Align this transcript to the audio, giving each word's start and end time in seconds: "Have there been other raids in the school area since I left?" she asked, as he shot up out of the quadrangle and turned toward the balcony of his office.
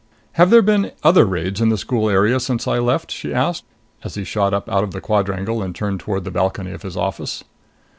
"Have 0.31 0.49
there 0.49 0.63
been 0.63 0.93
other 1.03 1.25
raids 1.25 1.61
in 1.61 1.69
the 1.69 1.77
school 1.77 2.09
area 2.09 2.39
since 2.39 2.67
I 2.67 2.79
left?" 2.79 3.11
she 3.11 3.31
asked, 3.31 3.65
as 4.01 4.15
he 4.15 4.23
shot 4.23 4.51
up 4.51 4.67
out 4.67 4.83
of 4.83 4.93
the 4.93 4.99
quadrangle 4.99 5.61
and 5.61 5.75
turned 5.75 5.99
toward 5.99 6.23
the 6.23 6.31
balcony 6.31 6.71
of 6.71 6.81
his 6.81 6.97
office. 6.97 7.43